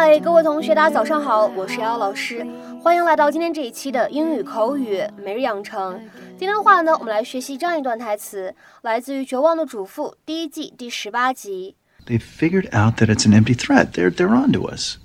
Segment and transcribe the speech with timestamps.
[0.00, 2.46] 嗨，各位同学，大家早上好，我是瑶老师，
[2.82, 6.00] 欢迎来到今天这一期的英语口语每日养成。
[6.30, 11.76] 今天的话呢，我们来学习这样一段台词，来自于《绝望的主妇》第一季第十八集。
[12.06, 13.92] They figured out that it's an empty threat.
[13.92, 14.96] They're they're onto us.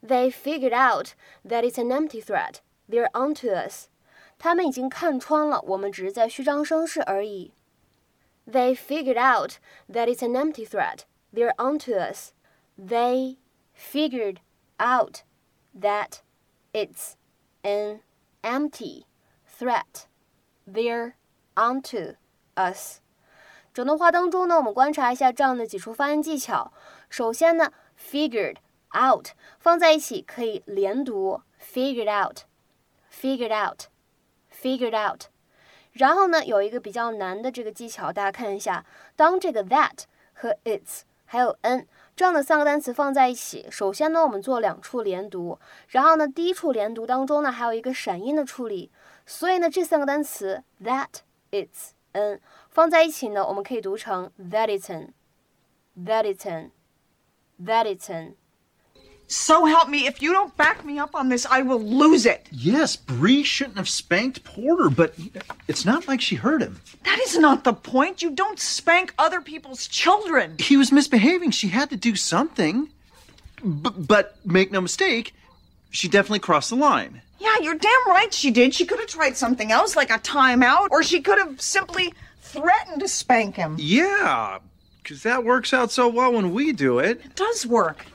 [0.00, 1.08] They figured out
[1.44, 2.56] that it's an empty threat.
[2.88, 3.86] They're onto us.
[4.38, 7.52] 他们已经看穿了，我们只是在虚张声势而已。
[8.50, 9.52] They figured out
[9.90, 11.00] that it's an empty threat.
[11.32, 12.32] They're onto us.
[12.76, 13.36] They
[13.76, 14.36] figured
[14.78, 15.22] out
[15.78, 16.20] that
[16.72, 17.14] it's
[17.62, 18.00] an
[18.42, 19.04] empty
[19.46, 20.06] threat.
[20.66, 21.14] They're
[21.54, 22.14] onto
[22.54, 23.00] us.
[23.72, 26.72] 整段话当中呢，我们观察一下这样的几处发音技巧。
[27.08, 28.56] 首先呢，figured
[28.94, 35.24] out 放在一起可以连读，figured out，figured out，figured out。
[35.92, 38.84] 然后呢，有一个比较难的这个技巧，大家看一下，
[39.16, 41.86] 当这个 that 和 its 还有 n
[42.17, 48.91] 这样的三个单词放在一起，首先呢，我们做两处连读，然后呢，第一处连读当中呢，还有一个闪音的处理，
[49.27, 51.09] 所以呢，这三个单词 that
[51.51, 52.39] its an
[52.71, 58.35] 放在一起呢，我们可以读成 that it's n，that it's n，that it's n。
[59.27, 62.47] So help me, if you don't back me up on this, I will lose it.
[62.49, 65.15] Yes, Bree shouldn't have spanked Porter, but
[65.67, 66.79] it's not like she hurt him.
[67.03, 68.21] That is not the point.
[68.21, 70.55] You don't spank other people's children.
[70.59, 71.51] He was misbehaving.
[71.51, 72.89] She had to do something.
[73.61, 75.33] B- but make no mistake,
[75.89, 77.21] she definitely crossed the line.
[77.39, 78.73] Yeah, you're damn right she did.
[78.73, 83.01] She could have tried something else, like a timeout, or she could have simply threatened
[83.01, 83.75] to spank him.
[83.77, 84.59] Yeah,
[85.03, 87.19] because that works out so well when we do it.
[87.25, 88.05] It does work.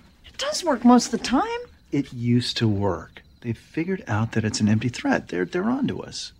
[0.43, 1.47] It does work most of the time.
[1.93, 3.23] It used to work.
[3.43, 5.29] They figured out that it's an empty threat.
[5.29, 6.33] They're they're onto us.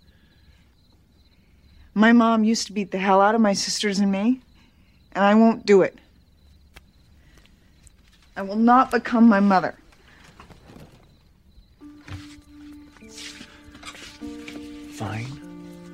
[1.95, 4.41] My mom used to beat the hell out of my sisters and me,
[5.13, 5.97] and I won't do it.
[8.37, 9.77] I will not become my mother.
[14.95, 15.39] Fine.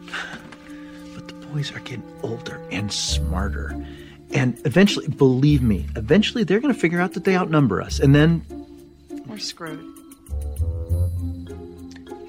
[1.15, 3.87] But the boys are getting older and smarter.
[4.32, 8.00] And eventually, believe me, eventually they're going to figure out that they outnumber us.
[8.00, 8.42] And then.
[9.28, 9.80] We're screwed.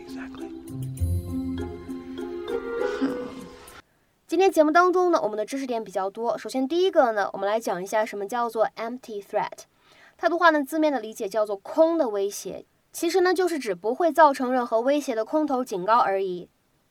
[0.07, 0.49] Exactly.
[4.27, 6.37] 今天节目当中呢，我们的知识点比较多。
[6.37, 9.65] 首先第一个呢，我们来讲一下什么叫做 empty threat。
[10.17, 16.49] 它的话呢，字面的理解叫做空的威胁，其实呢就是指不会造成任何威胁的空头警告而已。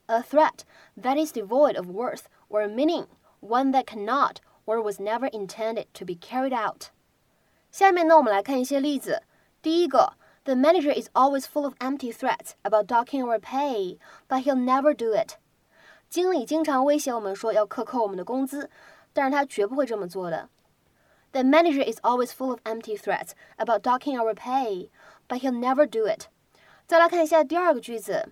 [0.07, 0.59] A threat
[1.01, 3.05] that is devoid of worth or meaning,
[3.41, 6.87] one that cannot or was never intended to be carried out。
[7.71, 9.23] 下面呢，我们来看一些例子。
[9.61, 10.13] 第一个，
[10.43, 15.15] The manager is always full of empty threats about docking our pay, but he'll never do
[15.15, 15.37] it。
[16.09, 18.69] 经理经常威胁我们说要克扣我们的工资，
[19.13, 20.49] 但是他绝不会这么做的。
[21.31, 24.89] The manager is always full of empty threats about docking our pay,
[25.27, 26.27] but he'll never do it。
[26.85, 28.29] 再来看一下第二个句子，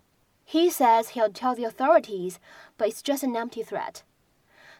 [0.47, 2.35] He says he'll tell the authorities,
[2.77, 4.01] but it's just an empty threat。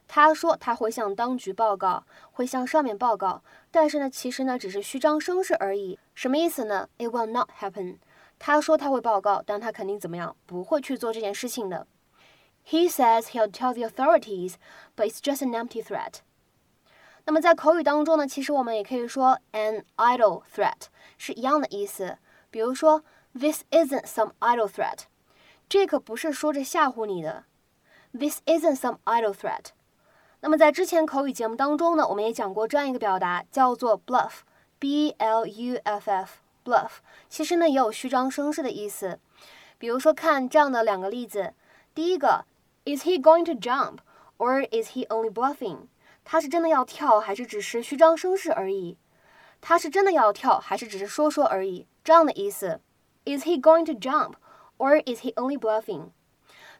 [0.09, 5.99] 他说他会向当局报告，会向上面报告，但是呢，其实呢只是虚张声势而已。
[6.15, 7.99] 什么意思呢？It will not happen。
[8.39, 10.37] 他说他会报告，但他肯定怎么样？
[10.47, 11.87] 不会去做这件事情的。
[12.69, 14.55] He says he'll tell the authorities,
[14.97, 16.17] but it's just an empty threat.
[17.25, 20.87] 那么在口语当中呢，其实我们也可以说 an idle threat
[21.19, 22.19] 是一样的意思。
[22.51, 23.03] 比如说
[23.33, 25.01] ，This isn't some idle threat，
[25.69, 27.45] 这可不是说着吓唬你的。
[28.13, 29.76] This isn't some idle threat。
[30.41, 36.91] 那么在之前口语节目当中呢，我们也讲过这样一个表达，叫做 bluff，b l u f f，bluff，
[37.29, 39.19] 其实呢也有虚张声势的意思。
[39.79, 41.55] 比如说看这样的两个例子，
[41.95, 42.45] 第一个
[42.85, 43.99] ，Is he going to jump
[44.39, 45.89] or is he only bluffing？
[46.25, 48.99] 他是真的要跳，还是只是虚张声势而已？
[49.61, 51.87] 他是真的要跳，还是只是说说而已？
[52.05, 52.81] 这样的意思。
[53.25, 54.35] Is he going to jump
[54.79, 56.11] or is he only bluffing？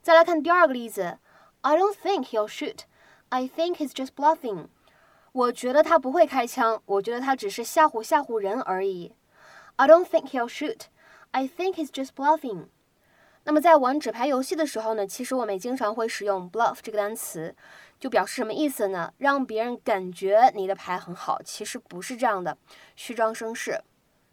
[0.03, 1.19] 再来看第二个例子
[1.63, 2.81] ，I don't think he'll shoot。
[3.29, 4.67] I think he's just bluffing。
[5.33, 9.13] 我觉得他不会开枪，我觉得他只是吓唬吓唬人而已。
[9.77, 10.83] I don't think he'll shoot.
[11.33, 12.67] I think he's just bluffing.
[13.45, 17.55] 那么在玩纸牌游戏的时候呢，其实我们也经常会使用 bluff 这个单词，
[18.01, 19.13] 就表示什么意思呢？
[19.19, 22.57] 让别人感觉你的牌很好，其实不是这样的，
[22.97, 23.83] 虚张声势。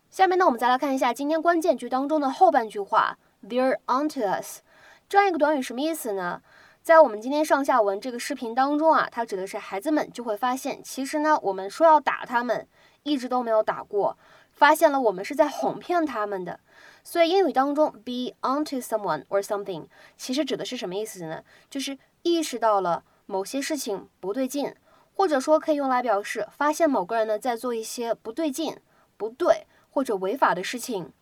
[0.09, 4.61] 下面呢，我们再来看一下今天关键句当中的后半句话，There aren't us。
[5.09, 6.41] 这样一个短语什么意思呢？
[6.83, 12.67] 在我们今天上下文这个视频当中啊，它指的是孩子们就会发现，其实呢，我们说要打他们，
[13.03, 14.17] 一直都没有打过，
[14.51, 16.59] 发现了我们是在哄骗他们的。
[17.01, 19.85] 所以英语当中，be onto someone or something，
[20.17, 21.41] 其实指的是什么意思呢？
[21.69, 24.75] 就是意识到了某些事情不对劲，
[25.15, 28.75] 或者说可以用来表示发现某个人呢在做一些不对劲、
[29.15, 31.13] 不对或者违法的事情。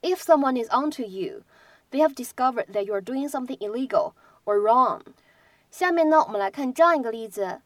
[0.00, 1.42] If someone is onto you,
[1.90, 4.12] they have discovered that you are doing something illegal
[4.45, 5.01] or wrong.
[5.69, 7.61] 下面呢，我们来看这样一个例子：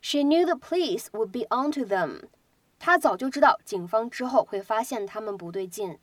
[0.00, 2.28] She knew the police would be onto them.
[2.78, 5.98] 她早就知道警方之后会发现他们不对劲，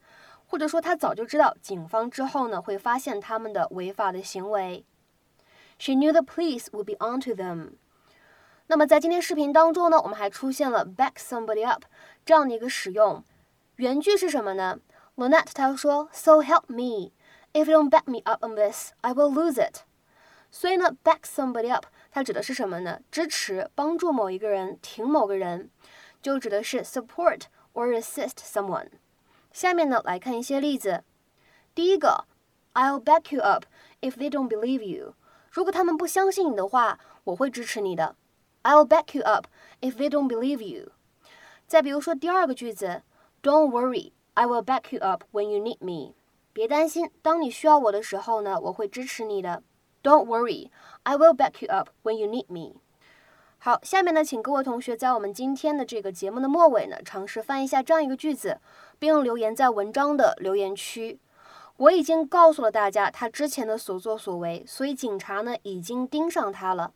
[0.47, 4.83] 或者说她早就知道警方之后呢会发现他们的违法的行为。
[5.77, 7.74] She knew the police would be onto them.
[8.68, 11.83] 那么在今天视频当中呢，我们还出现了 back somebody up
[12.25, 13.24] 这样的一个使用。
[13.75, 14.80] 原句是什么呢？
[15.15, 17.12] Lynette 她说，So help me,
[17.53, 19.81] if you don't back me up on this, I will lose it。
[20.50, 23.00] 所以呢，back somebody up 它指的是什么呢？
[23.10, 25.70] 支持、帮助某一个人、挺某个人，
[26.22, 27.42] 就指的是 support
[27.74, 28.88] or assist someone。
[29.52, 31.04] 下面呢，来看一些例子。
[31.74, 32.24] 第一个
[32.74, 33.64] ，I'll back you up
[34.00, 35.14] if they don't believe you。
[35.50, 38.16] 如果他们不相信你的话，我会支持你的。
[38.62, 39.46] I'll back you up
[39.80, 40.92] if they don't believe you。
[41.66, 43.02] 再比如说第二个句子
[43.42, 46.14] ，Don't worry, I will back you up when you need me。
[46.52, 49.62] 别担心，当你需要我的时候呢，我会支持你的。
[50.08, 50.70] Don't worry,
[51.02, 52.81] I will back you up when you need me。
[53.58, 58.58] 好，下面呢，请各位同学在我们今天的这个节目的末尾呢，尝试翻译一下这样一个句子，
[58.99, 61.20] 并留言在文章的留言区。
[61.76, 66.94] 我已经告诉了大家他之前的所作所为，所以警察呢已经盯上他了。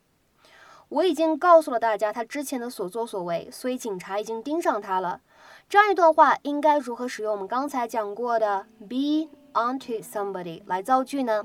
[0.89, 5.21] 我已经告诉了大家他之前的所作所为，所以警察已经盯上他了。
[5.69, 11.45] 这样一段话应该如何使用我们刚才讲过的 be onto somebody 来造句呢？